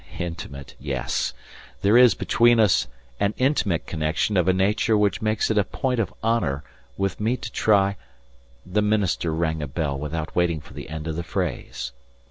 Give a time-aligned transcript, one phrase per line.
[0.17, 0.73] "Intimate...
[0.79, 1.35] yes.
[1.83, 2.87] There is between us
[3.19, 6.63] an intimate connection of a nature which makes it a point of honour
[6.97, 7.97] with me to try..."
[8.65, 11.91] The minister rang a bell without waiting for the end of the phrase.